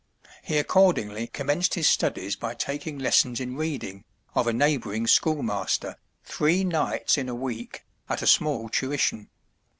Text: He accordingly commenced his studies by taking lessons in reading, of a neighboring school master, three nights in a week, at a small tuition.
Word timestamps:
He 0.41 0.57
accordingly 0.57 1.27
commenced 1.27 1.75
his 1.75 1.85
studies 1.87 2.35
by 2.35 2.55
taking 2.55 2.97
lessons 2.97 3.39
in 3.39 3.55
reading, 3.55 4.03
of 4.33 4.47
a 4.47 4.51
neighboring 4.51 5.05
school 5.05 5.43
master, 5.43 5.95
three 6.25 6.63
nights 6.63 7.19
in 7.19 7.29
a 7.29 7.35
week, 7.35 7.83
at 8.09 8.23
a 8.23 8.25
small 8.25 8.67
tuition. 8.67 9.29